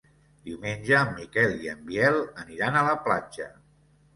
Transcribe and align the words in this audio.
Diumenge 0.47 0.95
en 0.99 1.11
Miquel 1.19 1.53
i 1.67 1.71
en 1.75 1.85
Biel 1.91 2.19
aniran 2.47 2.81
a 2.81 2.85
la 2.89 2.99
platja. 3.07 3.51